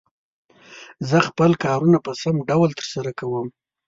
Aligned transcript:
زه 1.09 1.17
خپل 1.27 1.51
کارونه 1.65 1.97
په 2.05 2.11
سم 2.21 2.35
ډول 2.49 2.69
تر 2.79 2.85
سره 2.93 3.11
کووم. 3.19 3.47